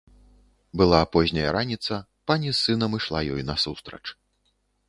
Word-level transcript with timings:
Была 0.81 1.01
позняя 1.15 1.51
раніца, 1.57 1.93
пані 2.31 2.49
з 2.53 2.57
сынам 2.63 2.91
ішла 3.01 3.19
ёй 3.37 3.41
насустрач. 3.51 4.05